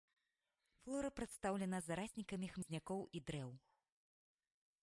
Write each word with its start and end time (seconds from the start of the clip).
Флора 0.85 1.11
прадстаўлена 1.17 1.77
зараснікамі 1.89 2.47
хмызнякоў 2.57 2.99
і 3.19 3.25
дрэў. 3.29 3.49